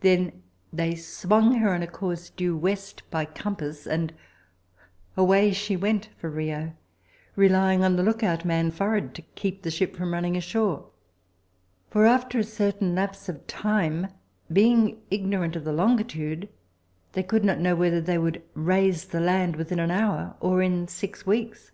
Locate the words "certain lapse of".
12.44-13.46